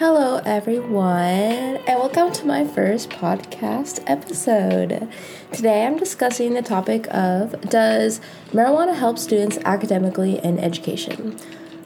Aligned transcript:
Hello, 0.00 0.40
everyone, 0.46 1.76
and 1.76 1.86
welcome 1.86 2.32
to 2.32 2.46
my 2.46 2.66
first 2.66 3.10
podcast 3.10 4.02
episode. 4.06 5.06
Today 5.52 5.84
I'm 5.84 5.98
discussing 5.98 6.54
the 6.54 6.62
topic 6.62 7.06
of 7.10 7.60
Does 7.68 8.22
marijuana 8.50 8.96
help 8.96 9.18
students 9.18 9.58
academically 9.66 10.42
in 10.42 10.58
education? 10.58 11.36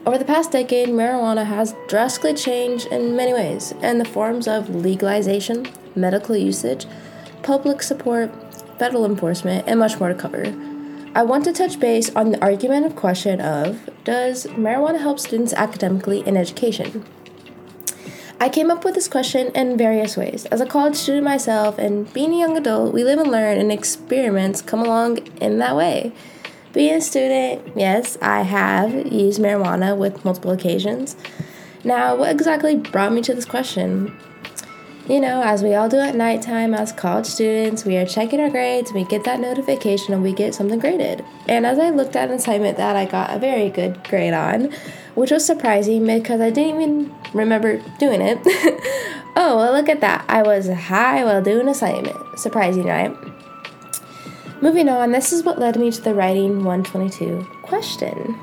Over 0.07 0.17
the 0.17 0.25
past 0.25 0.53
decade, 0.53 0.91
marijuana 0.91 1.45
has 1.45 1.75
drastically 1.89 2.35
changed 2.35 2.87
in 2.87 3.17
many 3.17 3.33
ways, 3.33 3.73
in 3.83 3.99
the 3.99 4.05
forms 4.05 4.47
of 4.47 4.71
legalization, 4.73 5.67
medical 5.97 6.37
usage, 6.37 6.87
public 7.43 7.83
support, 7.83 8.31
federal 8.79 9.05
enforcement, 9.05 9.65
and 9.67 9.81
much 9.81 9.99
more 9.99 10.11
to 10.11 10.15
cover. 10.15 10.55
I 11.17 11.25
want 11.25 11.43
to 11.47 11.53
touch 11.53 11.81
base 11.81 12.15
on 12.15 12.31
the 12.31 12.41
argumentative 12.41 12.97
question 12.97 13.41
of 13.41 13.91
Does 14.05 14.47
marijuana 14.47 15.01
help 15.01 15.19
students 15.19 15.53
academically 15.53 16.25
in 16.25 16.37
education? 16.37 17.05
I 18.41 18.49
came 18.49 18.71
up 18.71 18.85
with 18.85 18.95
this 18.95 19.09
question 19.09 19.53
in 19.55 19.79
various 19.79 20.17
ways. 20.17 20.45
As 20.47 20.61
a 20.61 20.67
college 20.67 20.97
student 20.97 21.25
myself 21.25 21.79
and 21.79 22.13
being 22.13 22.33
a 22.35 22.39
young 22.39 22.57
adult, 22.57 22.93
we 22.93 23.05
live 23.05 23.19
and 23.19 23.31
learn, 23.31 23.59
and 23.59 23.71
experiments 23.71 24.61
come 24.61 24.81
along 24.81 25.19
in 25.41 25.59
that 25.59 25.77
way. 25.77 26.13
Being 26.73 26.95
a 26.95 27.01
student, 27.01 27.63
yes, 27.77 28.19
I 28.21 28.43
have 28.43 28.93
used 29.13 29.41
marijuana 29.41 29.97
with 29.97 30.25
multiple 30.25 30.51
occasions. 30.51 31.17
Now, 31.85 32.17
what 32.17 32.31
exactly 32.31 32.77
brought 32.77 33.13
me 33.13 33.23
to 33.23 33.35
this 33.35 33.45
question? 33.45 34.17
You 35.09 35.21
know, 35.21 35.43
as 35.45 35.63
we 35.63 35.75
all 35.75 35.89
do 35.89 35.99
at 35.99 36.17
nighttime 36.17 36.75
as 36.75 36.91
college 36.91 37.27
students, 37.27 37.85
we 37.85 37.97
are 37.99 38.07
checking 38.07 38.41
our 38.41 38.51
grades, 38.51 38.93
we 38.93 39.05
get 39.05 39.25
that 39.25 39.39
notification, 39.39 40.13
and 40.13 40.23
we 40.23 40.33
get 40.33 40.55
something 40.55 40.79
graded. 40.79 41.25
And 41.47 41.65
as 41.65 41.79
I 41.79 41.91
looked 41.91 42.17
at 42.17 42.31
an 42.31 42.37
assignment 42.37 42.79
that 42.79 42.97
I 42.97 43.05
got 43.05 43.35
a 43.35 43.39
very 43.39 43.71
good 43.71 44.03
grade 44.05 44.33
on, 44.33 44.73
which 45.15 45.31
was 45.31 45.45
surprising 45.45 46.07
because 46.07 46.41
I 46.41 46.51
didn't 46.51 46.81
even 46.81 47.15
remember 47.35 47.79
doing 47.99 48.21
it. 48.21 48.39
oh, 49.37 49.57
well, 49.57 49.73
look 49.73 49.89
at 49.89 50.01
that. 50.01 50.25
I 50.29 50.43
was 50.43 50.69
high 50.69 51.25
while 51.25 51.43
doing 51.43 51.69
assignment. 51.69 52.39
Surprising, 52.39 52.87
right? 52.87 53.15
Moving 54.63 54.89
on, 54.89 55.13
this 55.13 55.33
is 55.33 55.43
what 55.43 55.59
led 55.59 55.79
me 55.79 55.91
to 55.91 56.01
the 56.01 56.15
writing 56.15 56.65
122 56.65 57.47
question. 57.63 58.39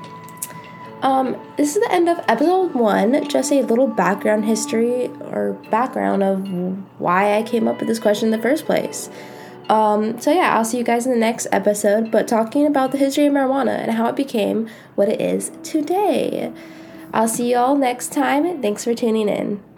Um, 1.02 1.36
this 1.56 1.74
is 1.74 1.82
the 1.82 1.90
end 1.90 2.08
of 2.08 2.20
episode 2.28 2.74
one, 2.74 3.28
just 3.28 3.50
a 3.50 3.62
little 3.62 3.88
background 3.88 4.44
history 4.44 5.08
or 5.32 5.54
background 5.68 6.22
of 6.22 6.46
why 7.00 7.36
I 7.36 7.42
came 7.42 7.66
up 7.66 7.80
with 7.80 7.88
this 7.88 7.98
question 7.98 8.28
in 8.28 8.30
the 8.30 8.42
first 8.42 8.66
place. 8.66 9.10
Um, 9.68 10.20
so, 10.20 10.30
yeah, 10.30 10.56
I'll 10.56 10.64
see 10.64 10.78
you 10.78 10.84
guys 10.84 11.06
in 11.06 11.12
the 11.12 11.18
next 11.18 11.48
episode, 11.50 12.12
but 12.12 12.28
talking 12.28 12.66
about 12.66 12.92
the 12.92 12.98
history 12.98 13.26
of 13.26 13.32
marijuana 13.32 13.78
and 13.78 13.90
how 13.92 14.06
it 14.06 14.14
became 14.14 14.68
what 14.94 15.08
it 15.08 15.20
is 15.20 15.50
today. 15.64 16.52
I'll 17.12 17.28
see 17.28 17.50
you 17.50 17.58
all 17.58 17.76
next 17.76 18.12
time. 18.12 18.62
Thanks 18.62 18.84
for 18.84 18.94
tuning 18.94 19.28
in. 19.28 19.71